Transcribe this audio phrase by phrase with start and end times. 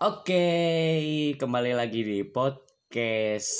[0.00, 3.52] Oke, kembali lagi di podcast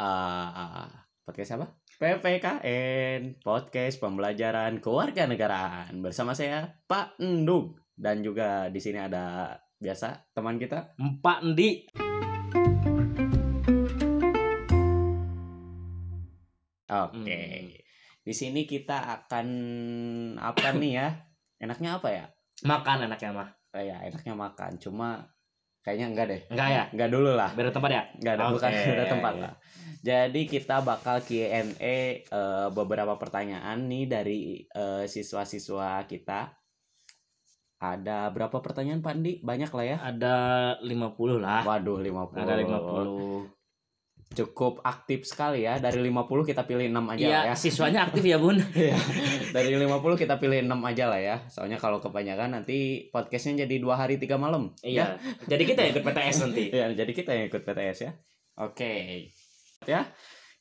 [0.00, 0.88] uh,
[1.20, 1.68] podcast apa?
[2.00, 10.56] PPKN, podcast pembelajaran kewarganegaraan bersama saya Pak Endung dan juga di sini ada biasa teman
[10.56, 10.96] kita.
[10.96, 11.84] Empat Endi.
[16.88, 17.20] Oke.
[17.20, 17.68] Hmm.
[18.24, 19.46] Di sini kita akan
[20.40, 21.08] apa nih ya?
[21.60, 22.24] Enaknya apa ya?
[22.64, 23.48] Makan enaknya mah.
[23.76, 24.80] Oh ya, enaknya makan.
[24.80, 25.28] Cuma
[25.82, 26.40] kayaknya enggak deh.
[26.48, 26.84] Enggak ya?
[26.94, 27.50] Enggak dulu lah.
[27.52, 28.02] Beda tempat ya?
[28.18, 28.86] Nggak ada, bukan Oke.
[28.94, 29.52] beda tempat lah.
[30.02, 31.96] Jadi kita bakal Q&A
[32.26, 36.50] eh, beberapa pertanyaan nih dari eh, siswa-siswa kita.
[37.82, 39.32] Ada berapa pertanyaan Pak Andi?
[39.42, 39.96] Banyak lah ya.
[39.98, 40.34] Ada
[40.86, 41.66] 50 lah.
[41.66, 42.38] Waduh, 50.
[42.38, 43.61] Ada 50.
[44.32, 45.76] Cukup aktif sekali ya.
[45.76, 47.54] Dari 50 kita pilih 6 aja lah ya.
[47.54, 48.56] siswanya aktif ya, Bun.
[48.72, 48.96] Iya.
[49.52, 51.36] Dari 50 kita pilih 6 aja lah ya.
[51.50, 54.72] Soalnya kalau kebanyakan nanti podcastnya jadi dua hari tiga malam.
[54.80, 55.20] Iya.
[55.44, 56.72] Jadi kita ikut PTS nanti.
[56.72, 58.12] Ya, jadi kita yang ikut PTS ya.
[58.56, 59.28] Oke.
[59.84, 60.08] Ya.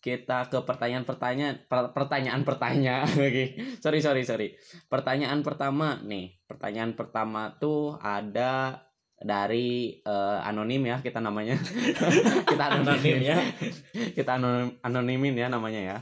[0.02, 3.45] Kita ke pertanyaan-pertanyaan per- pertanyaan-pertanyaan lagi.
[3.80, 4.48] Sorry, sorry, sorry.
[4.89, 6.42] Pertanyaan pertama nih.
[6.50, 8.82] Pertanyaan pertama tuh ada
[9.22, 11.55] dari eh, anonim ya kita namanya.
[12.52, 13.38] kita Anonim ya.
[14.17, 15.97] kita anonim, anonimin ya namanya ya.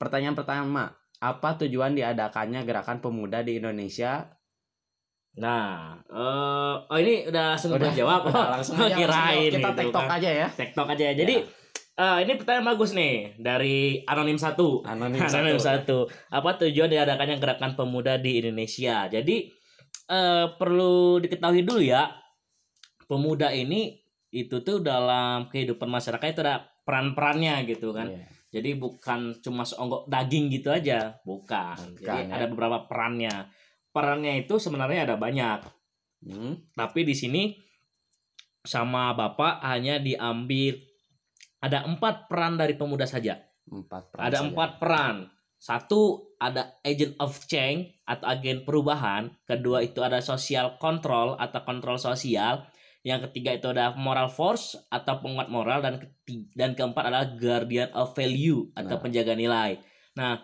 [0.00, 4.28] Pertanyaan pertama, apa tujuan diadakannya gerakan pemuda di Indonesia?
[5.34, 8.20] Nah, eh oh ini udah Udah, jawab.
[8.30, 10.16] Udah, langsung aja, Kirain kita gitu tektok kan.
[10.18, 10.46] aja ya.
[10.48, 11.06] TikTok aja.
[11.10, 11.34] Jadi
[11.94, 14.86] eh, ini pertanyaan bagus nih dari anonim satu.
[14.86, 16.06] Anonim Anonim satu.
[16.06, 16.30] satu.
[16.30, 19.10] Apa tujuan diadakannya gerakan pemuda di Indonesia?
[19.10, 19.50] Jadi
[20.08, 22.10] eh, perlu diketahui dulu ya,
[23.06, 24.00] pemuda ini
[24.34, 28.10] itu tuh dalam kehidupan masyarakat itu ada peran-perannya gitu kan.
[28.10, 28.26] Iya.
[28.54, 31.74] Jadi bukan cuma seonggok daging gitu aja, bukan.
[31.98, 32.34] Jadi Bukan, ya.
[32.38, 33.50] ada beberapa perannya.
[33.90, 35.60] Perannya itu sebenarnya ada banyak.
[36.22, 36.62] Hmm.
[36.74, 37.42] Tapi di sini
[38.62, 40.78] sama Bapak hanya diambil
[41.60, 43.36] ada empat peran dari pemuda saja.
[43.66, 44.46] Empat peran Ada saja.
[44.50, 45.16] empat peran.
[45.58, 49.32] Satu ada agent of change atau agen perubahan.
[49.48, 52.68] Kedua itu ada social control atau kontrol sosial.
[53.00, 57.88] Yang ketiga itu ada moral force atau penguat moral dan ketiga, dan keempat adalah guardian
[57.92, 59.02] of value atau Nah.
[59.02, 59.76] penjaga nilai.
[60.16, 60.40] Nah,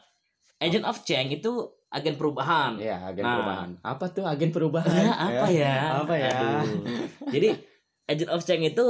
[0.61, 1.53] agent of change itu
[1.89, 2.77] agen perubahan.
[2.77, 3.33] Iya, agen Nah.
[3.37, 3.71] perubahan.
[3.81, 4.93] Apa tuh agen perubahan?
[4.93, 5.77] Ya, apa ya?
[6.05, 6.37] Apa ya?
[6.37, 6.85] Aduh.
[7.35, 7.49] Jadi
[8.09, 8.87] agent of change itu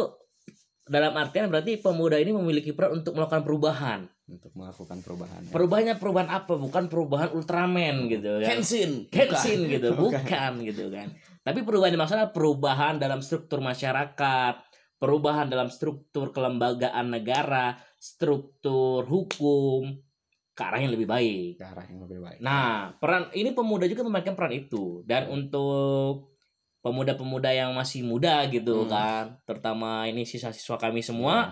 [0.91, 4.01] dalam artian berarti pemuda ini memiliki peran untuk melakukan perubahan.
[4.27, 5.41] Untuk melakukan perubahan.
[5.47, 5.51] ya.
[5.55, 6.55] Perubahannya perubahan apa?
[6.59, 8.59] Bukan perubahan Ultraman gitu kan.
[8.59, 9.07] Kenshin.
[9.07, 10.19] Kenshin gitu, Bukan.
[10.19, 11.15] bukan gitu kan.
[11.47, 14.55] Tapi perubahan yang maksudnya perubahan dalam struktur masyarakat,
[14.99, 19.95] perubahan dalam struktur kelembagaan negara, struktur hukum
[20.59, 21.63] ke arah yang lebih baik.
[21.63, 22.39] Ke arah yang lebih baik.
[22.43, 25.07] Nah, peran ini pemuda juga memainkan peran itu.
[25.07, 26.30] Dan untuk
[26.81, 28.91] pemuda-pemuda yang masih muda gitu Hmm.
[28.91, 31.47] kan, terutama ini siswa-siswa kami semua Iya.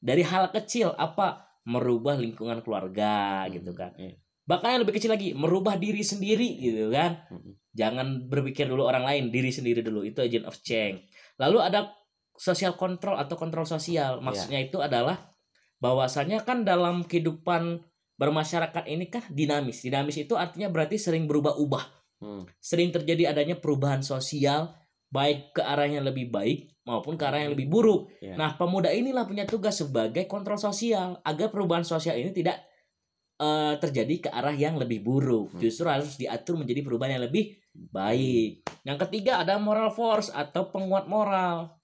[0.00, 3.92] dari hal kecil apa merubah lingkungan keluarga Hmm, gitu kan.
[3.96, 4.16] iya.
[4.44, 7.22] Bahkan yang lebih kecil lagi, merubah diri sendiri gitu kan.
[7.30, 7.54] Hmm.
[7.70, 10.02] Jangan berpikir dulu orang lain, diri sendiri dulu.
[10.02, 11.06] Itu agent of change.
[11.38, 11.94] Lalu ada
[12.34, 13.72] social control atau kontrol Iya.
[13.78, 14.12] sosial.
[14.20, 15.30] Maksudnya itu adalah
[15.78, 17.80] bahwasannya kan dalam kehidupan
[18.18, 19.80] bermasyarakat ini kan dinamis.
[19.80, 21.99] Dinamis itu artinya berarti sering berubah-ubah.
[22.20, 22.44] Hmm.
[22.60, 24.76] Sering terjadi adanya perubahan sosial
[25.10, 28.12] baik ke arah yang lebih baik maupun ke arah yang lebih buruk.
[28.22, 28.38] Iya.
[28.38, 32.62] Nah, pemuda inilah punya tugas sebagai kontrol sosial agar perubahan sosial ini tidak
[33.40, 35.56] eh, terjadi ke arah yang lebih buruk.
[35.56, 35.60] Hmm.
[35.60, 38.62] Justru harus diatur menjadi perubahan yang lebih baik.
[38.86, 41.74] Yang ketiga ada moral force atau penguat moral.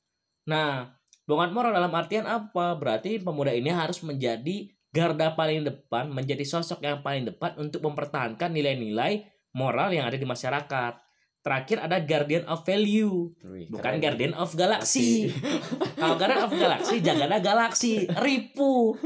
[0.47, 0.95] Nah,
[1.27, 2.79] penguat moral dalam artian apa?
[2.79, 8.49] Berarti pemuda ini harus menjadi garda paling depan, menjadi sosok yang paling depan untuk mempertahankan
[8.55, 10.93] nilai-nilai moral yang ada di masyarakat.
[11.41, 15.31] Terakhir ada guardian of value, Wih, bukan guardian of galaxy.
[16.01, 18.99] Kalau guardian of galaxy jaganya galaksi, ribu,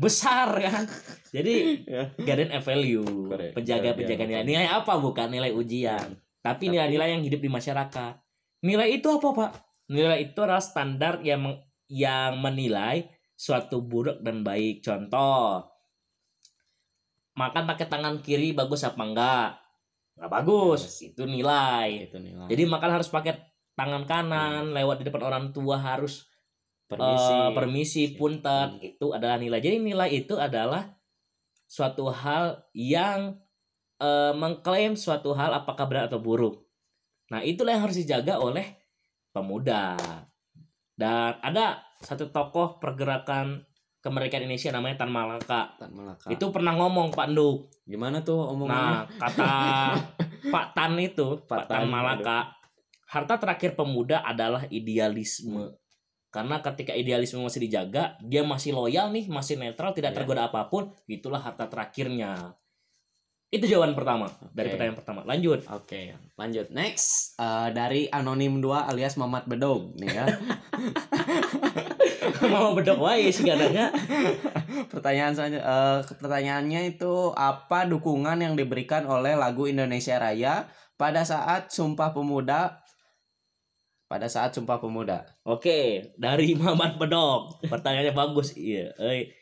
[0.00, 0.88] besar kan.
[1.28, 2.08] Jadi Ya.
[2.16, 3.52] guardian of value, Correct.
[3.52, 4.44] penjaga Guardian penjaga of nilai.
[4.48, 8.14] Nilai apa bukan nilai ujian, tapi Tapi- nilai-nilai yang hidup di masyarakat.
[8.64, 9.50] Nilai itu apa pak?
[9.86, 13.04] Nilai itu adalah standar yang meng- yang menilai
[13.36, 14.80] suatu buruk dan baik.
[14.80, 15.60] Contoh,
[17.36, 19.50] makan pakai tangan kiri bagus apa enggak?
[20.16, 22.08] Nggak bagus, itu nilai.
[22.08, 22.48] Itu nilai.
[22.48, 23.36] Jadi makan harus pakai
[23.76, 26.24] tangan kanan, lewat di depan orang tua harus
[26.88, 27.32] permisi.
[27.34, 28.80] eh, permisi, punten, Hmm.
[28.80, 29.60] itu adalah nilai.
[29.60, 30.88] Jadi nilai itu adalah
[31.68, 33.36] suatu hal yang
[33.96, 36.68] eh, mengklaim suatu hal apakah benar atau buruk.
[37.32, 38.76] Nah, itulah yang harus dijaga oleh
[39.32, 39.96] pemuda.
[40.92, 43.64] Dan ada satu tokoh pergerakan
[44.06, 45.74] kemerdekaan Indonesia namanya Tan Malaka.
[45.74, 46.30] Tan Malaka.
[46.30, 47.56] Itu pernah ngomong Pak Nduk.
[47.82, 48.86] gimana tuh omongannya?
[48.94, 49.50] Nah, kata
[50.54, 52.38] Pak Tan itu, Pak, Pak Tan Tan, Malaka,
[53.10, 55.74] harta terakhir pemuda adalah idealisme.
[56.30, 60.18] Karena ketika idealisme masih dijaga, dia masih loyal nih, masih netral, tidak Iya.
[60.20, 62.54] tergoda apa pun, itulah harta terakhirnya.
[63.46, 64.72] Itu jawaban pertama dari Oke.
[64.74, 65.20] pertanyaan pertama.
[65.22, 65.62] Lanjut.
[65.70, 66.66] Oke, lanjut.
[66.74, 70.26] Next, eh, dari Anonim 2 alias Mamat Bedog nih ya.
[72.50, 73.90] Mau bedok wae sih kadangnya.
[74.92, 80.66] Pertanyaan selanjutnya eh, pertanyaannya itu apa dukungan yang diberikan oleh lagu Indonesia Raya
[80.96, 82.86] pada saat Sumpah Pemuda
[84.06, 85.26] pada saat Sumpah Pemuda.
[85.42, 87.58] Oke, dari Mamat Bedok.
[87.66, 88.54] Pertanyaannya bagus.
[88.54, 89.34] Iya, euy.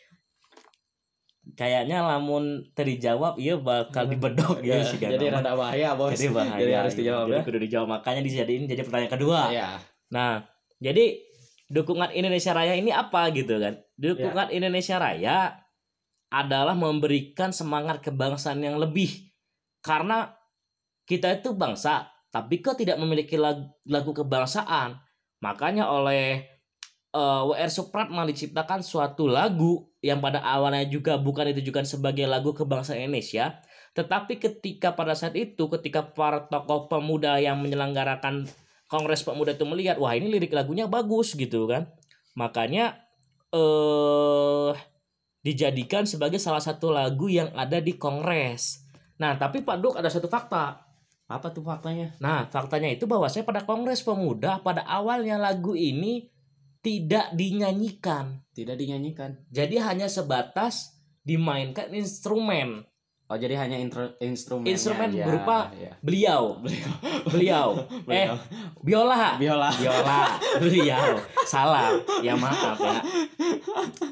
[1.44, 6.16] Kayaknya lamun terjawab iya bakal dibedok ya sih jadi rada bahaya, Bos.
[6.16, 6.56] Jadi bahaya.
[6.56, 7.00] Jadi harus iya.
[7.04, 7.42] dijawab Jadi ya.
[7.44, 9.40] kudu dijawab makanya dijadiin jadi pertanyaan kedua.
[9.52, 9.68] Iya.
[10.08, 10.40] Nah,
[10.80, 11.20] jadi
[11.74, 13.74] dukungan Indonesia Raya ini apa gitu kan?
[13.98, 14.54] Dukungan Ya.
[14.54, 15.38] Indonesia Raya
[16.30, 19.34] adalah memberikan semangat kebangsaan yang lebih.
[19.82, 20.30] Karena
[21.04, 25.02] kita itu bangsa, tapi kok tidak memiliki lagu, lagu kebangsaan.
[25.42, 26.46] Makanya oleh
[27.10, 33.02] eh, WR Supratman diciptakan suatu lagu yang pada awalnya juga bukan ditujukan sebagai lagu kebangsaan
[33.02, 33.60] Indonesia,
[33.98, 38.48] tetapi ketika pada saat itu ketika para tokoh pemuda yang menyelenggarakan
[38.88, 41.88] Kongres Pemuda itu melihat, wah ini lirik lagunya bagus gitu kan.
[42.36, 43.00] Makanya
[43.54, 44.74] eh
[45.44, 48.84] dijadikan sebagai salah satu lagu yang ada di Kongres.
[49.20, 50.80] Nah, tapi Pak Duk ada satu fakta.
[51.28, 52.16] Apa tuh faktanya?
[52.20, 56.28] Nah, faktanya itu bahwasanya pada Kongres Pemuda pada awalnya lagu ini
[56.84, 58.44] tidak dinyanyikan.
[58.52, 59.40] Tidak dinyanyikan.
[59.48, 62.84] Jadi hanya sebatas dimainkan instrumen.
[63.24, 65.24] Oh, jadi hanya intro, instrumennya Instrumen aja.
[65.24, 65.92] berupa- Iya.
[65.98, 66.92] Beliau, Beliau.
[67.32, 67.68] beliau,
[68.06, 68.28] eh
[68.80, 69.70] biola, Biola.
[69.72, 70.20] biola,
[70.62, 71.88] beliau, salah,
[72.20, 73.00] ya maaf ya.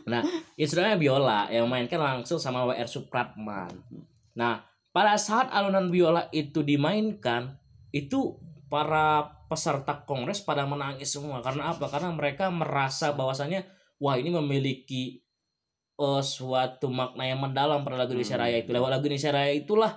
[0.09, 0.25] Nah,
[0.57, 3.69] instrumennya biola yang mainkan langsung sama WR Supratman.
[4.33, 7.57] Nah, pada saat alunan biola itu dimainkan,
[7.93, 8.37] itu
[8.69, 11.45] para peserta kongres pada menangis semua.
[11.45, 11.85] Karena apa?
[11.87, 13.65] Karena mereka merasa bahwasannya
[14.01, 15.22] wah ini memiliki
[15.99, 18.45] eh, suatu makna yang mendalam pada lagu Indonesia Hmm.
[18.47, 18.71] Raya itu.
[18.73, 19.93] Lewat lagu Indonesia Raya itulah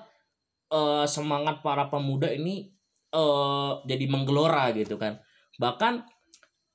[0.71, 2.71] eh, semangat para pemuda ini
[3.11, 5.19] eh, jadi menggelora gitu kan.
[5.57, 5.93] Bahkan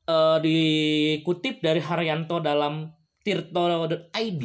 [0.08, 2.88] eh, dikutip dari Haryanto dalam
[3.20, 4.42] tirto.id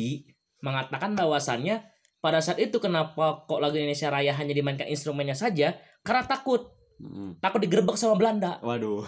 [0.61, 1.75] mengatakan bahwasannya
[2.19, 7.43] pada saat itu kenapa kok lagu Indonesia Raya hanya dimainkan instrumennya saja karena takut Mm.
[7.43, 9.03] takut digerebek sama Belanda Waduh.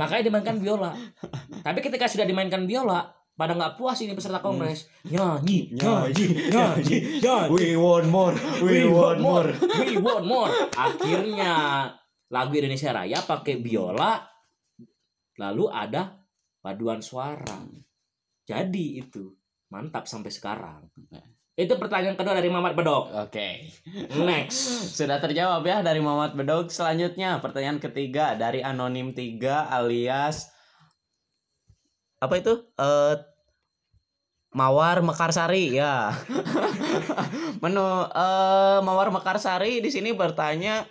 [0.00, 0.96] makanya dimainkan biola
[1.68, 4.92] tapi ketika sudah dimainkan biola pada nggak puas ini peserta kongres.
[5.08, 6.26] Nyanyi nyanyi.
[6.52, 8.36] nyanyi nyanyi We want more.
[8.60, 9.48] We, want more.
[9.80, 10.52] we want more.
[10.76, 11.88] Akhirnya
[12.28, 14.20] lagu Indonesia Raya pakai biola
[15.40, 16.20] lalu ada
[16.60, 17.64] paduan suara.
[18.44, 19.32] Jadi itu
[19.72, 20.92] mantap sampai sekarang.
[21.56, 23.08] Itu pertanyaan kedua dari Mamat Bedok.
[23.24, 23.72] Oke.
[24.20, 24.60] next.
[25.00, 26.68] Sudah terjawab ya dari Muhammad Bedog.
[26.68, 29.40] Selanjutnya pertanyaan ketiga dari Anonim 3
[29.72, 30.59] alias
[32.20, 32.52] apa itu?
[32.76, 33.16] Eh
[34.50, 36.12] Mawar Mekarsari ya.
[37.62, 40.84] Menu eh Mawar Mekarsari di sini bertanya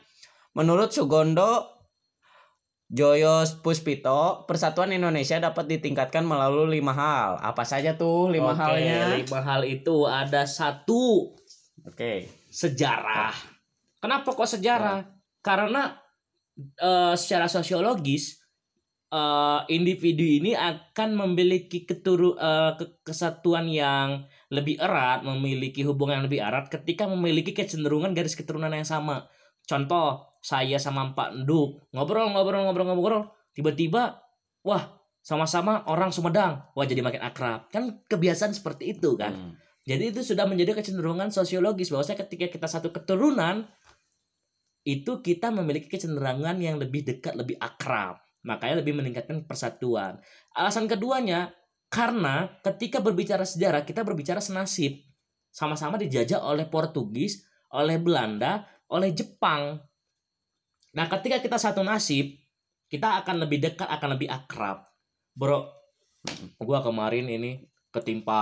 [0.58, 1.80] menurut Sugondo
[2.90, 7.38] Joyos Puspito, persatuan Indonesia dapat ditingkatkan melalui lima hal.
[7.38, 9.14] Apa saja tuh lima Oke, halnya?
[9.14, 11.38] lima hal itu ada satu
[11.86, 12.26] Oke.
[12.50, 13.30] sejarah.
[14.02, 15.06] Kenapa kok sejarah?
[15.46, 15.94] Karena
[16.58, 18.38] eh, secara sosiologis
[19.09, 22.37] eh, individu ini akan memiliki keturu
[22.78, 28.73] ke- kesatuan yang lebih erat, memiliki hubungan yang lebih erat ketika memiliki kecenderungan garis keturunan
[28.73, 29.30] yang sama.
[29.69, 33.23] Contoh, saya sama Pak Nduk ngobrol ngobrol ngobrol ngobrol,
[33.54, 34.18] tiba-tiba
[34.66, 37.69] wah sama-sama orang Sumedang, wah jadi makin akrab.
[37.69, 39.35] Kan kebiasaan seperti itu kan.
[39.35, 39.54] Hmm.
[39.85, 43.66] Jadi itu sudah menjadi kecenderungan sosiologis bahwasanya ketika kita satu keturunan
[44.85, 48.21] itu kita memiliki kecenderungan yang lebih dekat, lebih akrab.
[48.46, 50.19] Makanya lebih meningkatkan persatuan.
[50.56, 51.52] Alasan keduanya
[51.90, 55.04] karena ketika berbicara sejarah kita berbicara senasib.
[55.50, 57.44] Sama-sama dijajah oleh Portugis,
[57.74, 59.81] oleh Belanda, oleh Jepang.
[60.94, 62.38] Nah, ketika kita satu nasib,
[62.86, 64.86] kita akan lebih dekat, akan lebih akrab.
[65.34, 65.69] Bro,
[66.62, 68.42] gua kemarin ini ketimpa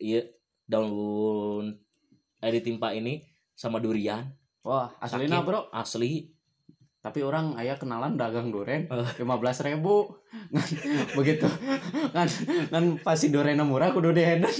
[0.00, 0.24] iya
[0.64, 1.76] daun
[2.40, 3.20] eh ditimpa ini
[3.52, 4.24] sama durian
[4.64, 5.68] Wah, aslinya bro.
[5.74, 6.32] asli
[7.02, 9.06] Tapi orang ayah kenalan dagang duren Eh.
[9.20, 10.06] lima belas ribu.
[11.18, 11.50] Begitu.
[12.14, 12.30] Kan
[12.70, 14.46] kan pasti durennya murah kudu dihedan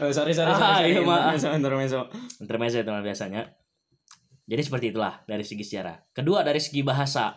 [0.00, 0.96] oh, sorry sorry sorry, Ah, sorry.
[0.96, 2.00] iya, intermezzo
[2.40, 3.44] intermezzo itu biasanya.
[4.44, 5.96] Jadi seperti itulah dari segi sejarah.
[6.12, 7.36] Kedua dari segi bahasa.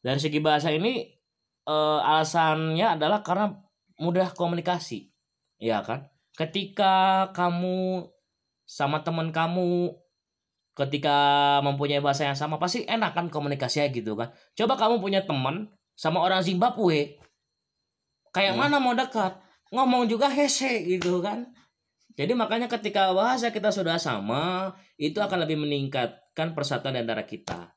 [0.00, 1.04] Dari segi bahasa ini
[1.64, 3.52] eh, alasannya adalah karena
[4.00, 5.08] mudah komunikasi.
[5.60, 6.08] Ya kan?
[6.32, 8.08] Ketika kamu
[8.64, 9.92] sama teman kamu
[10.80, 11.16] ketika
[11.60, 14.32] mempunyai bahasa yang sama pasti enak kan komunikasinya gitu kan.
[14.56, 17.20] Coba kamu punya teman sama orang Zimbabwe.
[18.30, 18.60] Kayak Hmm.
[18.64, 19.36] mana mau dekat?
[19.70, 21.50] Ngomong juga hese gitu kan.
[22.16, 27.70] Jadi makanya ketika bahasa kita sudah sama, itu akan lebih meningkatkan persatuan di antara kita.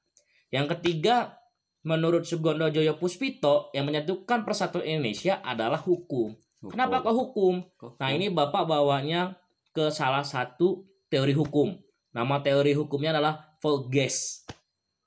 [0.49, 1.37] Yang ketiga,
[1.83, 6.33] menurut Sugondo Joyo Puspito, yang menyatukan persatuan Indonesia adalah hukum.
[6.63, 7.59] Kenapa kok hukum?
[7.75, 9.35] Kok- Nah ini Bapak bawanya
[9.75, 11.75] ke salah satu teori hukum.
[12.13, 14.45] Nama teori hukumnya adalah Volges.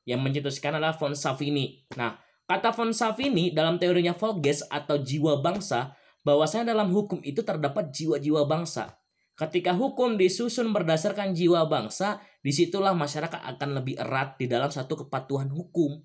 [0.02, 1.86] Yang mencetuskan adalah von Savini.
[1.94, 5.94] Nah, kata von Savini dalam teorinya Volges atau jiwa bangsa,
[6.26, 8.98] bahwasanya dalam hukum itu terdapat jiwa-jiwa bangsa.
[9.38, 15.06] Ketika hukum disusun berdasarkan jiwa bangsa, di situlah masyarakat akan lebih erat di dalam satu
[15.06, 16.02] kepatuhan hukum.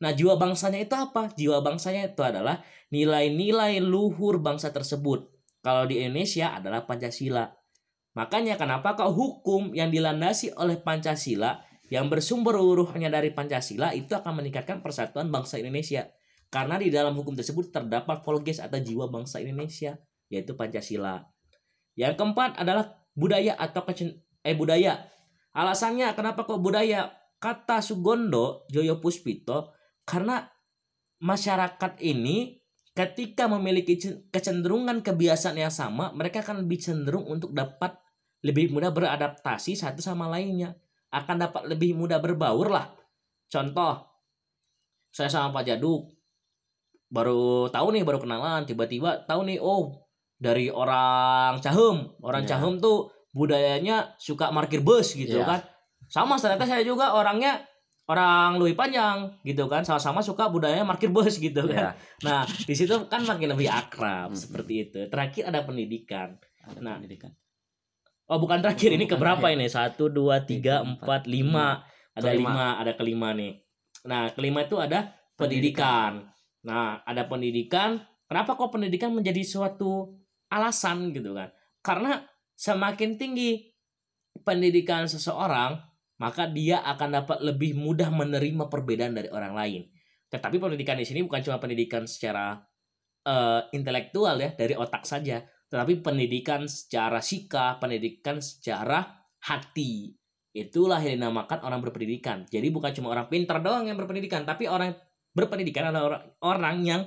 [0.00, 1.28] Nah, jiwa bangsanya itu apa?
[1.36, 5.28] Jiwa bangsanya itu adalah nilai-nilai luhur bangsa tersebut.
[5.60, 7.59] Kalau di Indonesia adalah Pancasila.
[8.14, 14.42] Makanya kenapa kok hukum yang dilandasi oleh Pancasila yang bersumber uruhnya dari Pancasila itu akan
[14.42, 16.06] meningkatkan persatuan bangsa Indonesia.
[16.50, 21.22] Karena di dalam hukum tersebut terdapat volges atau jiwa bangsa Indonesia, yaitu Pancasila.
[21.94, 25.06] Yang keempat adalah budaya atau kecen- eh budaya.
[25.54, 27.10] Alasannya kenapa kok budaya?
[27.40, 29.72] Kata Sugondo Joyo Puspito
[30.04, 30.44] karena
[31.24, 32.59] masyarakat ini
[33.00, 37.96] ketika memiliki cen- kecenderungan kebiasaan yang sama, mereka akan lebih cenderung untuk dapat
[38.44, 40.76] lebih mudah beradaptasi satu sama lainnya.
[41.08, 42.92] Akan dapat lebih mudah berbaur lah.
[43.48, 44.04] Contoh,
[45.08, 46.12] saya sama Pak Jaduk
[47.10, 52.56] baru tahu nih, baru kenalan, tiba-tiba tahu nih, oh dari orang Cahem, orang Ya.
[52.56, 55.46] Cahem tuh budayanya suka parkir bus gitu Ya.
[55.48, 55.60] kan.
[56.06, 57.64] Sama ternyata saya juga orangnya
[58.10, 61.94] orang Lui Panjang gitu kan, sama-sama suka budayanya parkir bus gitu kan.
[61.94, 64.40] Ya, Nah, di situ kan makin lebih akrab Mm-mm.
[64.42, 65.00] seperti itu.
[65.06, 66.34] Terakhir ada pendidikan.
[66.66, 66.98] ada Nah.
[66.98, 67.30] pendidikan.
[68.26, 69.66] Oh, bukan terakhir ini Bukan keberapa ini?
[69.70, 71.82] Satu, dua, tiga, empat, empat, lima.
[72.10, 72.50] Ada Kelima.
[72.50, 73.52] lima, ada kelima nih.
[74.06, 76.26] Nah, kelima itu ada pendidikan.
[76.66, 78.02] Nah, ada pendidikan.
[78.26, 80.18] Kenapa kok pendidikan menjadi suatu
[80.50, 81.50] alasan gitu kan?
[81.82, 82.22] Karena
[82.54, 83.70] semakin tinggi
[84.42, 85.78] pendidikan seseorang,
[86.20, 89.82] maka dia akan dapat lebih mudah menerima perbedaan dari orang lain.
[90.28, 92.60] Tetapi pendidikan di sini bukan cuma pendidikan secara
[93.24, 95.40] eh, intelektual ya, dari otak saja,
[95.72, 99.00] tetapi pendidikan secara sikap, pendidikan secara
[99.48, 100.12] hati.
[100.52, 102.44] Itulah yang dinamakan orang berpendidikan.
[102.44, 104.92] Jadi bukan cuma orang pintar doang yang berpendidikan, tapi orang
[105.32, 107.02] berpendidikan adalah orang, orang yang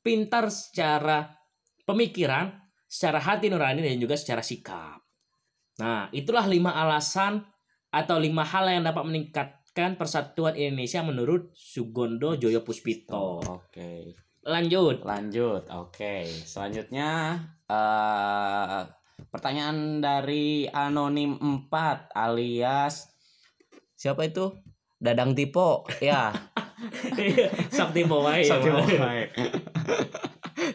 [0.00, 1.36] pintar secara
[1.84, 2.54] pemikiran,
[2.88, 5.04] secara hati nurani dan juga secara sikap.
[5.78, 7.44] Nah, itulah lima alasan
[7.88, 13.40] atau lima hal yang dapat meningkatkan persatuan Indonesia menurut Sugondo Joyo Puspito.
[13.40, 14.12] Oke.
[14.44, 15.04] Lanjut.
[15.04, 15.64] Lanjut.
[15.72, 16.24] Oke.
[16.28, 17.36] Selanjutnya
[17.68, 18.80] eh
[19.28, 21.36] pertanyaan dari anonim
[21.68, 23.10] 4 alias
[23.98, 24.54] siapa itu?
[24.98, 25.84] Dadang Tipo.
[25.98, 26.32] Ya.
[27.70, 28.46] Sakti Mawai.
[28.46, 29.26] Sakti Mawai.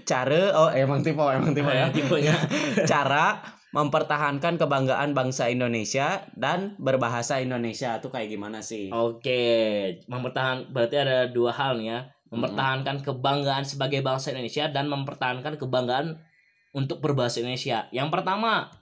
[0.04, 1.88] Cara oh emang Tipo, emang Tipo ya.
[1.92, 2.36] Tipenya.
[2.84, 3.40] Cara
[3.74, 8.94] mempertahankan kebanggaan bangsa Indonesia dan berbahasa Indonesia itu kayak gimana sih?
[8.94, 12.00] Oke, mempertahan berarti ada dua hal nih ya.
[12.30, 16.18] Mempertahankan kebanggaan sebagai bangsa Indonesia dan mempertahankan kebanggaan
[16.74, 17.86] untuk berbahasa Indonesia.
[17.94, 18.74] Yang pertama,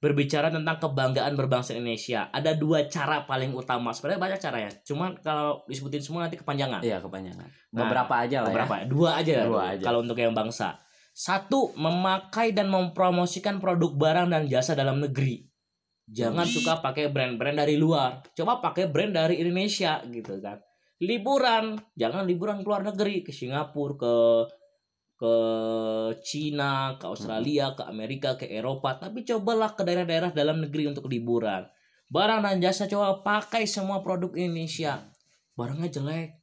[0.00, 2.32] berbicara tentang kebanggaan berbangsa Indonesia.
[2.32, 3.92] Ada dua cara paling utama.
[3.92, 4.72] Sebenarnya banyak cara ya.
[4.88, 6.80] Cuman kalau disebutin semua nanti kepanjangan.
[6.80, 7.48] Iya, kepanjangan.
[7.76, 8.80] Nah, Beberapa aja lah Beberapa ya.
[8.80, 8.86] ya?
[8.88, 9.32] Dua aja.
[9.44, 9.84] Dua aja.
[9.84, 10.80] Kalau untuk yang bangsa.
[11.20, 15.44] Satu, memakai dan mempromosikan produk barang dan jasa dalam negeri.
[16.08, 18.24] Jangan suka pakai brand-brand dari luar.
[18.32, 20.56] Coba pakai brand dari Indonesia gitu kan.
[21.04, 24.14] Liburan, jangan liburan ke luar negeri ke Singapura, ke
[25.20, 25.34] ke
[26.24, 31.68] Cina, ke Australia, ke Amerika, ke Eropa, tapi cobalah ke daerah-daerah dalam negeri untuk liburan.
[32.08, 35.04] Barang dan jasa coba pakai semua produk Indonesia.
[35.52, 36.40] Barangnya jelek.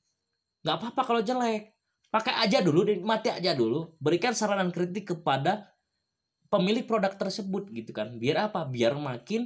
[0.62, 1.77] nggak apa-apa kalau jelek.
[2.18, 3.94] Pakai aja dulu, nikmati aja dulu.
[4.02, 5.70] Berikan saran dan kritik kepada
[6.50, 8.18] pemilik produk tersebut gitu kan.
[8.18, 8.66] Biar apa?
[8.66, 9.46] Biar makin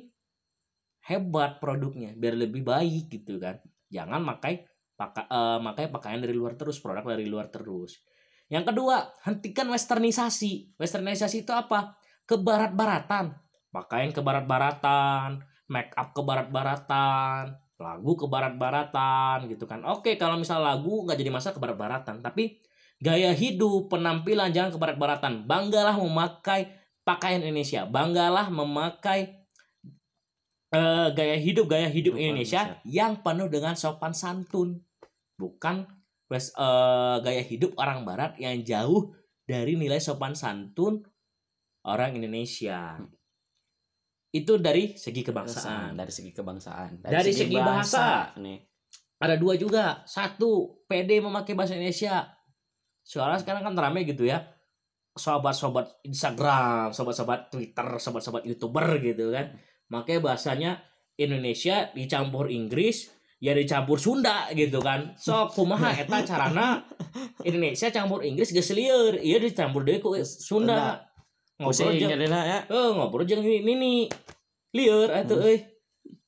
[1.04, 3.60] hebat produknya, biar lebih baik gitu kan.
[3.92, 4.63] Jangan pakai
[4.96, 8.00] pakai eh, pakai pakaian dari luar terus, produk dari luar terus.
[8.48, 10.80] Yang kedua, hentikan westernisasi.
[10.80, 12.00] Westernisasi itu apa?
[12.24, 13.36] Kebarat-baratan.
[13.68, 19.82] Pakaian kebarat-baratan, make up kebarat-baratan, lagu kebarat-baratan gitu kan.
[19.90, 22.62] Oke, kalau misal lagu nggak jadi masalah kebarat-baratan, tapi
[23.02, 25.50] gaya hidup, penampilan jangan kebarat-baratan.
[25.50, 26.70] Banggalah memakai
[27.02, 27.90] pakaian Indonesia.
[27.90, 29.42] Banggalah memakai
[30.72, 34.80] eh, gaya hidup gaya hidup Sopan Indonesia yang penuh dengan sopan santun.
[35.36, 35.90] Bukan
[36.32, 39.12] eh, gaya hidup orang barat yang jauh
[39.44, 41.02] dari nilai sopan santun
[41.84, 43.02] orang Indonesia.
[44.32, 46.00] Itu dari segi kebangsaan kebangsaan.
[46.00, 48.32] dari segi kebangsaan Dari segi bahasa.
[48.40, 48.60] nih
[49.22, 50.02] Ada dua juga.
[50.10, 52.26] Satu, PD memakai bahasa Indonesia.
[53.06, 54.42] Soalnya sekarang kan rame gitu ya.
[55.14, 59.54] Sobat-sobat Instagram, sobat-sobat Twitter, sobat-sobat YouTuber gitu kan.
[59.94, 60.72] Makanya bahasanya
[61.22, 65.14] Indonesia dicampur Inggris, ya dicampur Sunda gitu kan.
[65.22, 66.82] So, kumaha eta carana
[67.48, 69.22] Indonesia campur Inggris geus lieur.
[69.22, 71.11] Iya dicampur deui ku Sunda.
[71.62, 74.00] Ngobrol jadi lah ya eh ngobrol jeung ini nih
[74.74, 75.62] lieur atuh euy.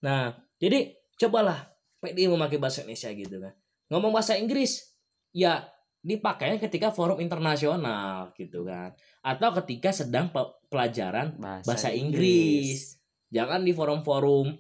[0.06, 1.74] Nah, jadi cobalah
[2.04, 3.54] PD memakai bahasa Indonesia gitu kan.
[3.90, 4.94] Ngomong bahasa Inggris
[5.34, 5.64] ya
[6.04, 8.92] dipakainya ketika forum internasional gitu kan.
[9.24, 13.00] Atau ketika sedang pe- pelajaran bahasa Inggris.
[13.34, 14.54] Jangan di forum-forum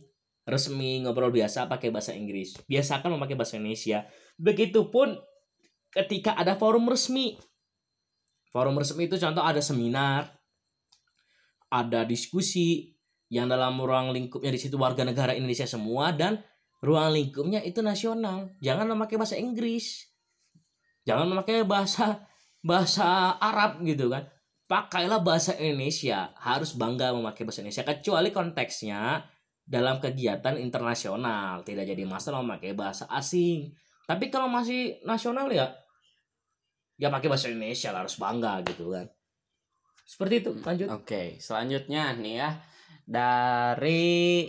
[0.43, 2.55] resmi ngobrol biasa pakai bahasa Inggris.
[2.65, 4.07] Biasakan memakai bahasa Indonesia.
[4.39, 5.19] Begitupun
[5.91, 7.37] ketika ada forum resmi.
[8.49, 10.29] Forum resmi itu contoh ada seminar,
[11.73, 12.93] ada diskusi
[13.33, 16.37] yang dalam ruang lingkupnya di situ warga negara Indonesia semua dan
[16.85, 18.53] ruang lingkupnya itu nasional.
[18.61, 20.05] Jangan memakai bahasa Inggris.
[21.09, 22.29] Jangan memakai bahasa
[22.61, 24.29] bahasa Arab gitu kan.
[24.69, 26.29] Pakailah bahasa Indonesia.
[26.37, 29.25] Harus bangga memakai bahasa Indonesia kecuali konteksnya
[29.65, 31.65] dalam kegiatan internasional.
[31.65, 33.73] Tidak jadi masalah memakai bahasa asing.
[34.05, 35.73] Tapi kalau masih nasional ya
[37.01, 39.09] ya pakai bahasa Indonesia harus bangga gitu kan.
[40.13, 40.87] Seperti itu, lanjut.
[40.93, 42.49] Oke, selanjutnya nih ya
[43.03, 44.45] dari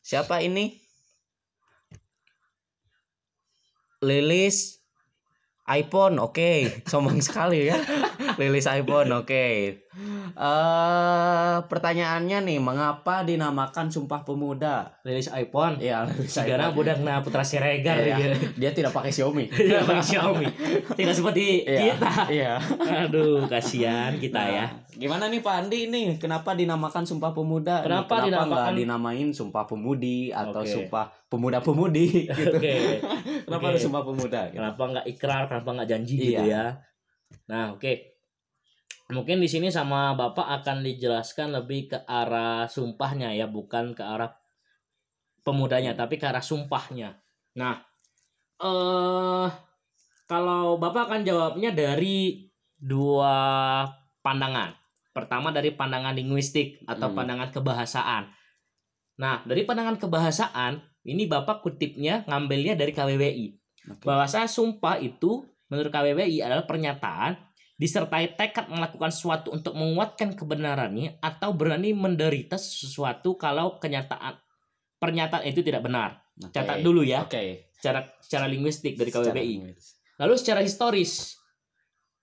[0.00, 0.72] siapa ini?
[4.00, 4.80] Lilis
[5.66, 7.74] iPhone, oke, sombong sekali ya.
[8.40, 9.48] Lilis iPhone, oke.
[10.30, 14.94] Eh pertanyaannya nih, mengapa dinamakan Sumpah Pemuda?
[15.02, 15.82] Rilis iPhone.
[15.82, 16.86] Iya, Lilis Sekarang iPhone.
[16.86, 18.36] budak na Putra Siregar Iya, gitu.
[18.54, 19.50] Dia tidak pakai Xiaomi.
[19.58, 20.46] Tidak pakai Xiaomi.
[20.94, 22.12] Tidak seperti Iya, kita.
[22.30, 22.52] iya.
[23.02, 24.66] Aduh, kasihan kita Nah, ya.
[24.96, 26.16] Gimana nih Pak Andi nih?
[26.16, 27.84] Kenapa dinamakan Sumpah Pemuda?
[27.84, 30.72] Kenapa nggak dinamakan- dinamain Sumpah Pemudi atau Oke.
[30.72, 32.56] Sumpah Pemuda-Pemudi gitu?
[32.56, 32.74] Oke.
[33.44, 34.40] Kenapa harus Sumpah Pemuda?
[34.48, 34.56] Gitu?
[34.56, 35.42] Kenapa nggak ikrar?
[35.46, 36.24] Kenapa nggak janji Iya.
[36.24, 36.64] gitu ya?
[37.46, 37.92] Nah, oke.
[39.06, 44.34] Mungkin di sini sama Bapak akan dijelaskan lebih ke arah sumpahnya ya, bukan ke arah
[45.44, 47.14] pemudanya, tapi ke arah sumpahnya.
[47.54, 47.78] Nah,
[48.58, 49.48] eh
[50.26, 53.84] kalau Bapak akan jawabnya dari dua
[54.20, 54.74] pandangan.
[55.16, 57.16] Pertama dari pandangan linguistik atau Hmm.
[57.16, 58.28] pandangan kebahasaan.
[59.16, 60.76] Nah, dari pandangan kebahasaan,
[61.08, 63.46] ini Bapak kutipnya ngambilnya dari KBBI
[63.96, 64.04] Oke.
[64.04, 67.38] bahwasa sumpah itu menurut KBBI adalah pernyataan
[67.76, 74.36] disertai tekad melakukan sesuatu untuk menguatkan kebenarannya atau berani menderita sesuatu kalau kenyataan
[74.96, 76.20] pernyataan itu tidak benar.
[76.40, 76.52] Oke.
[76.52, 77.72] Catat dulu ya Oke.
[77.72, 79.56] secara secara linguistik dari KBBI.
[80.16, 81.35] Lalu secara historis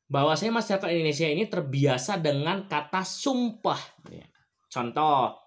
[0.07, 3.79] bahwasanya masyarakat Indonesia ini terbiasa dengan kata sumpah.
[4.09, 4.27] Iya.
[4.69, 5.37] Contoh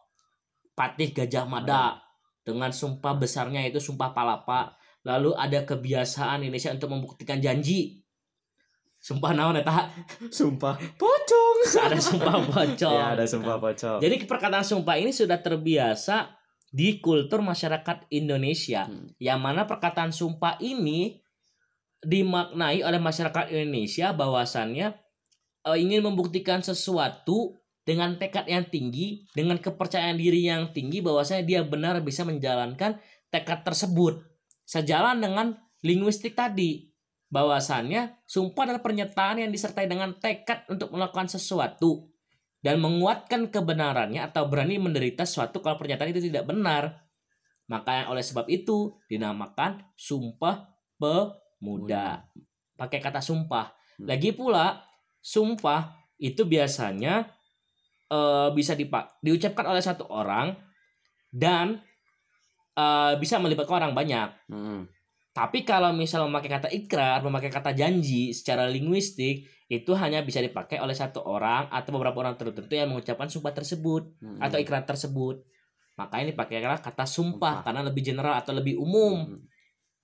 [0.77, 1.99] Patih Gajah Mada
[2.47, 4.77] dengan sumpah besarnya itu sumpah palapa.
[5.07, 8.03] Lalu ada kebiasaan Indonesia untuk membuktikan janji.
[8.99, 9.87] Sumpah naon eta?
[10.35, 11.59] Sumpah pocong.
[11.87, 12.97] ada sumpah pocong.
[12.97, 14.03] Ya, ada sumpah pocong.
[14.03, 16.35] Jadi perkataan sumpah ini sudah terbiasa
[16.75, 18.91] di kultur masyarakat Indonesia.
[18.91, 19.15] Hmm.
[19.23, 21.23] Yang mana perkataan sumpah ini
[22.05, 24.93] dimaknai oleh masyarakat Indonesia bahwasannya
[25.65, 27.57] eh, ingin membuktikan sesuatu
[27.87, 32.99] dengan tekad yang tinggi, dengan kepercayaan diri yang tinggi bahwasanya dia benar bisa menjalankan
[33.31, 34.27] tekad tersebut.
[34.67, 35.55] Sejalan dengan
[35.87, 36.91] linguistik tadi,
[37.31, 42.11] bahwasannya sumpah adalah pernyataan yang disertai dengan tekad untuk melakukan sesuatu
[42.63, 47.07] dan menguatkan kebenarannya atau berani menderita sesuatu kalau pernyataan itu tidak benar.
[47.67, 50.71] Maka oleh sebab itu dinamakan sumpah
[51.59, 52.25] pemuda.
[52.77, 53.73] Pakai kata sumpah.
[53.97, 54.07] Hmm.
[54.07, 54.85] Lagi pula
[55.19, 57.29] sumpah itu biasanya
[58.07, 60.55] eh, bisa dipak diucapkan oleh satu orang
[61.29, 61.81] dan
[62.73, 64.29] eh, bisa melibatkan orang banyak.
[64.49, 64.85] Hmm.
[65.33, 70.81] Tapi kalau misal memakai kata ikrar, memakai kata janji secara linguistik itu hanya bisa dipakai
[70.81, 74.41] oleh satu orang atau beberapa orang tertentu yang mengucapkan sumpah tersebut Hmm.
[74.41, 75.45] atau ikrar tersebut.
[75.97, 77.65] Makanya dipakailah kata sumpah Sumpah.
[77.65, 79.37] karena lebih general atau lebih umum.
[79.37, 79.41] Hmm.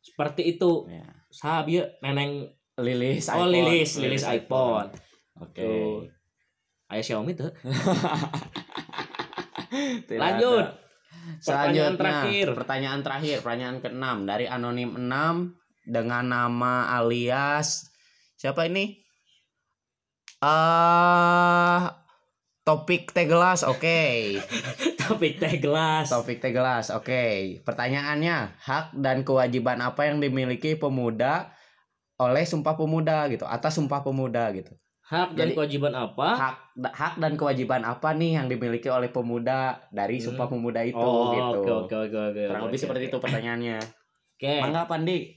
[0.02, 0.90] Seperti itu.
[0.90, 1.06] Ya.
[1.32, 3.52] Sahabat neneng Lilis oh iPhone.
[3.52, 4.88] lilis lilis iPhone.
[5.44, 5.60] Oke.
[5.60, 6.08] Tuh.
[6.88, 7.52] Ayo Xiaomi tuh.
[10.22, 10.64] Lanjut.
[10.64, 10.80] ada.
[11.38, 12.46] Pertanyaan Selanjutnya, terakhir.
[12.56, 17.86] Pertanyaan terakhir, pertanyaan ke-6 dari anonim 6 dengan nama alias
[18.34, 18.98] siapa ini?
[20.42, 22.02] Ah
[22.66, 24.42] topik teh gelas, oke.
[25.02, 26.06] Topik teh gelas.
[26.08, 27.22] Topik teh gelas, oke.
[27.62, 31.50] Pertanyaannya, hak dan kewajiban apa yang dimiliki pemuda
[32.16, 34.70] oleh Sumpah Pemuda gitu, atas Sumpah Pemuda gitu.
[35.02, 36.28] Hak dan Jadi- kewajiban apa?
[36.38, 36.56] hak
[36.88, 40.30] hak dan kewajiban apa nih yang dimiliki oleh pemuda dari Hmm.
[40.30, 41.58] Sumpah Pemuda itu oh, gitu.
[41.60, 42.42] oke oke oke oke.
[42.48, 43.78] Kurang lebih seperti itu pertanyaannya.
[44.38, 44.54] Oke.
[44.62, 45.36] Mangga Pandi?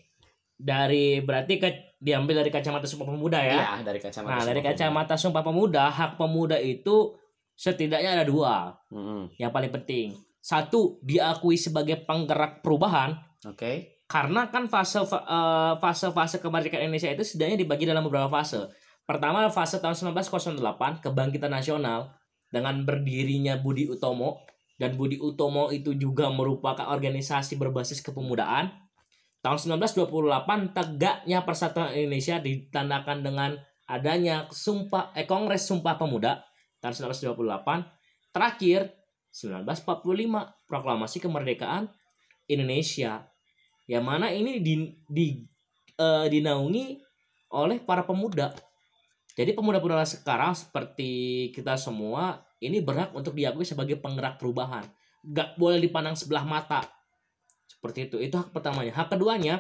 [0.56, 1.68] Dari berarti ke,
[2.00, 3.76] diambil dari kacamata Sumpah Pemuda ya.
[3.76, 4.32] Iya, dari kacamata.
[4.32, 4.72] Nah, dari Pemuda.
[4.72, 6.96] kacamata Sumpah Pemuda, hak pemuda itu
[7.56, 9.32] setidaknya ada dua Mm-mm.
[9.40, 10.14] yang paling penting.
[10.44, 13.18] Satu, diakui sebagai penggerak perubahan
[13.50, 14.06] Oke.
[14.06, 18.70] karena kan fase eh, fase-fase kemerdekaan Indonesia itu setidaknya dibagi dalam beberapa fase.
[19.08, 22.14] Pertama fase tahun 1908 kebangkitan nasional
[22.54, 28.70] dengan berdirinya Budi Utomo dan Budi Utomo itu juga merupakan organisasi berbasis kepemudaan.
[29.42, 33.52] Tahun 1928 tegaknya Persatuan Indonesia ditandakan dengan
[33.86, 36.42] adanya Sumpah eh Kongres Sumpah Pemuda
[36.86, 38.30] tahun 1928.
[38.30, 38.94] Terakhir
[39.34, 41.90] 1945 Proklamasi Kemerdekaan
[42.46, 43.26] Indonesia
[43.90, 45.42] yang mana ini di, di
[45.98, 47.02] eh, dinaungi
[47.58, 48.54] oleh para pemuda.
[49.36, 54.86] Jadi pemuda-pemuda sekarang seperti kita semua ini berhak untuk diakui sebagai penggerak perubahan.
[55.26, 56.86] Gak boleh dipandang sebelah mata.
[57.68, 58.18] Seperti itu.
[58.22, 58.96] Itu hak pertamanya.
[58.96, 59.60] Hak keduanya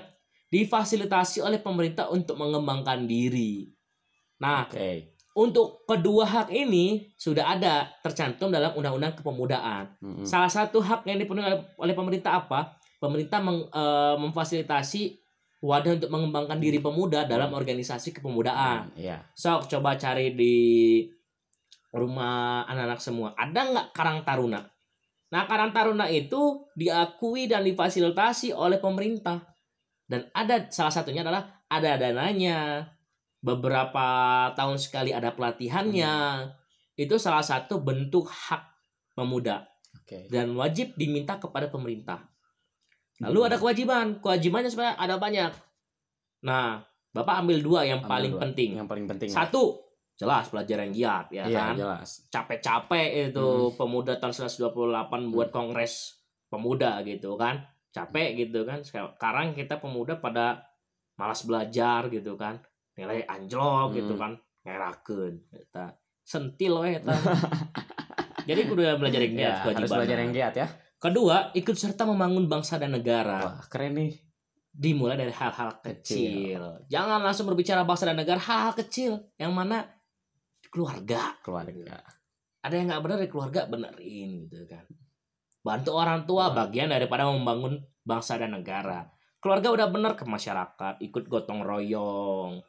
[0.54, 3.68] difasilitasi oleh pemerintah untuk mengembangkan diri.
[4.40, 5.15] Nah, Oke.
[5.36, 9.92] Untuk kedua hak ini sudah ada tercantum dalam Undang-Undang Kepemudaan.
[10.00, 10.24] Mm-mm.
[10.24, 12.80] Salah satu hak yang dipenuhi oleh, oleh pemerintah apa?
[13.04, 15.20] Pemerintah meng- eh, memfasilitasi
[15.60, 18.96] wadah untuk mengembangkan diri pemuda dalam organisasi kepemudaan.
[18.96, 19.28] Iya.
[19.36, 20.56] Sok coba cari di
[21.92, 23.36] rumah anak-anak semua.
[23.36, 24.64] Ada nggak Karang Taruna?
[25.36, 29.44] Nah, Karang Taruna itu diakui dan difasilitasi oleh pemerintah.
[30.06, 32.88] Dan ada salah satunya adalah ada dananya.
[33.46, 34.08] Beberapa
[34.58, 36.14] tahun sekali ada pelatihannya.
[36.98, 38.64] Itu salah satu bentuk hak
[39.14, 39.68] pemuda
[40.02, 40.26] Oke.
[40.34, 42.26] dan wajib diminta kepada pemerintah.
[43.22, 44.18] Lalu ada kewajiban.
[44.20, 45.52] Kewajibannya sebenarnya ada banyak.
[46.44, 46.82] Nah,
[47.16, 48.42] Bapak ambil dua yang Ambil paling dua.
[48.44, 48.70] penting.
[48.76, 49.30] Yang paling penting.
[49.32, 49.64] Satu,
[50.20, 51.76] jelas pelajaran yang giat ya Iya, kan.
[51.80, 52.10] jelas.
[52.28, 53.48] Capek-capek itu
[53.80, 56.20] pemuda tahun 1928 buat kongres
[56.52, 57.64] pemuda gitu kan.
[57.96, 58.84] Capek gitu kan.
[58.84, 60.68] Sekarang kita pemuda pada
[61.16, 62.60] malas belajar gitu kan.
[62.96, 64.22] Nilai anjlok gitu Hmm.
[64.22, 64.32] kan.
[64.66, 65.94] Ngerakeun eta.
[66.26, 67.14] Sentil we eta.
[68.50, 70.68] Jadi kudu belajar yang giat Ya, harus belajar yang giat ya.
[70.96, 73.58] Kedua, ikut serta membangun bangsa dan negara.
[73.58, 74.14] Wah, keren nih.
[74.76, 76.60] Dimulai dari hal-hal Kecil.
[76.60, 76.62] kecil.
[76.90, 79.86] Jangan langsung berbicara bangsa dan negara, hal-hal kecil yang mana
[80.68, 81.38] keluarga.
[81.40, 82.02] Keluarga.
[82.60, 84.84] Ada yang nggak benar di keluarga benerin gitu kan.
[85.62, 89.06] Bantu orang tua bagian daripada membangun bangsa dan negara.
[89.40, 92.60] Keluarga udah bener ke masyarakat, ikut gotong royong.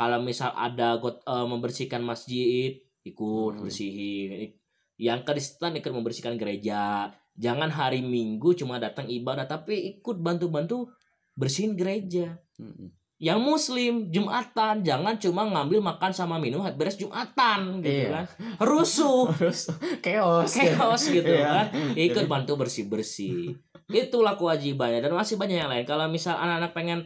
[0.00, 3.60] Kalau misal ada got, eh, membersihkan masjid, ikut Hmm.
[3.60, 4.56] bersihin.
[4.96, 7.12] Yang Kristen ikut membersihkan gereja.
[7.36, 10.88] Jangan hari Minggu cuma datang ibadah, tapi ikut bantu-bantu
[11.32, 12.36] bersihin gereja.
[12.56, 12.92] Mm-mm.
[13.16, 18.08] Yang Muslim Jumatan jangan cuma ngambil makan sama minum beres Jumatan gitu Iya.
[18.12, 18.24] kan.
[18.58, 19.28] Rusuh,
[20.04, 20.56] chaos.
[20.56, 21.44] chaos gitu Iya.
[21.44, 21.66] kan.
[21.92, 23.56] Ikut bantu bersih-bersih.
[23.88, 25.84] Itulah kewajibannya dan masih banyak yang lain.
[25.84, 26.98] Kalau misal anak-anak pengen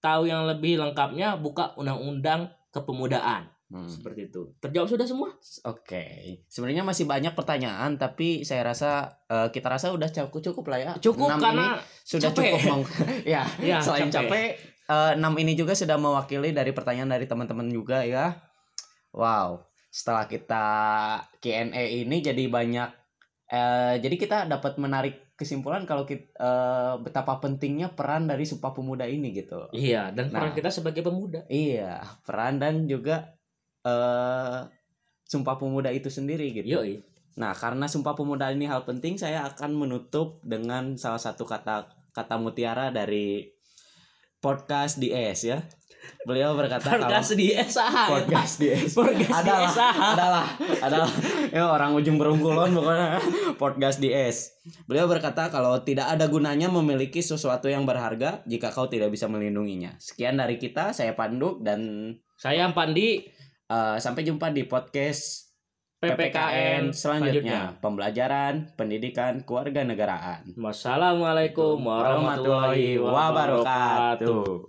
[0.00, 3.86] tahu yang lebih lengkapnya buka undang-undang kepemudaan Hmm.
[3.86, 4.50] seperti itu.
[4.58, 5.30] Terjawab sudah semua?
[5.62, 6.02] Oke,
[6.44, 8.90] sebenarnya masih banyak pertanyaan, tapi saya rasa
[9.24, 10.92] eh, kita rasa udah cukup cukup lah ya.
[10.98, 12.50] Cukup Enam karena ini sudah capek.
[12.50, 12.90] cukup meng-
[13.30, 13.46] ya.
[13.62, 14.26] ya Selain capek.
[14.26, 14.48] capek,
[14.90, 18.42] eh, enam ini juga sudah mewakili dari pertanyaan dari teman-teman juga ya.
[19.10, 20.66] Wow, setelah kita
[21.38, 22.90] Q&A ini jadi banyak,
[23.48, 29.08] eh, jadi kita dapat menarik kesimpulan kalau kita eh, betapa pentingnya peran dari Sumpah Pemuda
[29.08, 29.72] ini gitu.
[29.72, 30.56] Iya, dan peran Nah.
[30.60, 31.48] kita sebagai pemuda.
[31.48, 33.32] Iya, peran dan juga
[33.80, 34.60] eh
[35.24, 36.76] Sumpah Pemuda itu sendiri gitu.
[36.76, 37.00] Yoi.
[37.38, 42.34] Nah, karena Sumpah Pemuda ini hal penting, saya akan menutup dengan salah satu kata kata
[42.42, 43.46] mutiara dari
[44.40, 45.60] podcast DS ya.
[46.24, 48.08] Beliau berkata Podcast di SAH.
[48.08, 50.00] kalau podcast DS Podcast di adalah SAH.
[50.16, 50.46] adalah
[50.80, 51.10] adalah
[51.52, 53.20] ya orang ujung berungkulon pokoknya
[53.60, 54.64] podcast DS.
[54.88, 59.92] Beliau berkata kalau tidak ada gunanya memiliki sesuatu yang berharga jika kau tidak bisa melindunginya.
[60.00, 63.28] Sekian dari kita, saya Panduk dan Saya Pandi
[63.68, 65.49] eh, sampai jumpa di podcast
[66.00, 70.48] PPKN selanjutnya, pembelajaran, pendidikan, keluarga negaraan.
[70.56, 74.64] Wassalamualaikum warahmatullahi wabarakatuh.